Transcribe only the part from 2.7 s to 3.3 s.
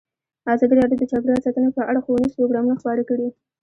خپاره کړي.